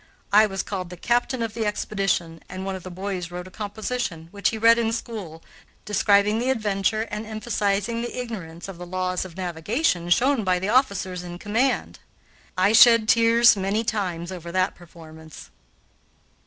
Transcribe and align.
I 0.33 0.47
was 0.47 0.63
called 0.63 0.89
the 0.89 0.97
captain 0.97 1.43
of 1.43 1.53
the 1.53 1.67
expedition, 1.67 2.41
and 2.49 2.65
one 2.65 2.75
of 2.75 2.81
the 2.81 2.89
boys 2.89 3.29
wrote 3.29 3.45
a 3.45 3.51
composition, 3.51 4.29
which 4.31 4.49
he 4.49 4.57
read 4.57 4.79
in 4.79 4.91
school, 4.91 5.43
describing 5.85 6.39
the 6.39 6.49
adventure 6.49 7.03
and 7.11 7.23
emphasizing 7.23 8.01
the 8.01 8.19
ignorance 8.19 8.67
of 8.67 8.79
the 8.79 8.85
laws 8.87 9.25
of 9.25 9.37
navigation 9.37 10.09
shown 10.09 10.43
by 10.43 10.57
the 10.57 10.69
officers 10.69 11.21
in 11.21 11.37
command. 11.37 11.99
I 12.57 12.73
shed 12.73 13.07
tears 13.07 13.55
many 13.55 13.83
times 13.83 14.31
over 14.31 14.51
that 14.51 14.73
performance. 14.73 15.51